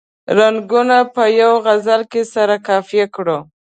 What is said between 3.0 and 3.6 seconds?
کړو.